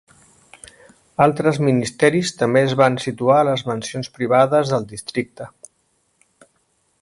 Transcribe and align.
Altres 1.25 1.59
ministeris 1.67 2.31
també 2.39 2.63
es 2.69 2.73
van 2.79 2.97
situar 3.03 3.37
a 3.41 3.45
les 3.51 3.65
mansions 3.73 4.09
privades 4.17 4.73
del 4.75 4.89
districte. 4.95 5.51